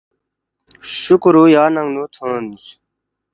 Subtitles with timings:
[0.99, 2.63] شُکرُ یا ننگنو تھونس